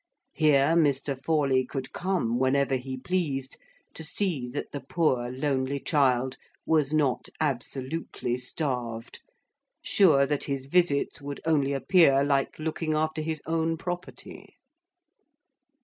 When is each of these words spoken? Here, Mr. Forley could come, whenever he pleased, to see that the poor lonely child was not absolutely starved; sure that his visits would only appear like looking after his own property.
Here, 0.33 0.69
Mr. 0.75 1.15
Forley 1.23 1.63
could 1.63 1.93
come, 1.93 2.39
whenever 2.39 2.75
he 2.75 2.97
pleased, 2.97 3.57
to 3.93 4.03
see 4.03 4.47
that 4.49 4.71
the 4.71 4.79
poor 4.81 5.29
lonely 5.29 5.79
child 5.79 6.37
was 6.65 6.91
not 6.91 7.29
absolutely 7.39 8.35
starved; 8.39 9.21
sure 9.83 10.25
that 10.25 10.45
his 10.45 10.65
visits 10.65 11.21
would 11.21 11.39
only 11.45 11.71
appear 11.73 12.23
like 12.23 12.57
looking 12.57 12.95
after 12.95 13.21
his 13.21 13.43
own 13.45 13.77
property. 13.77 14.55